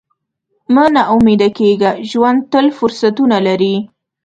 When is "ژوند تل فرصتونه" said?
2.09-3.37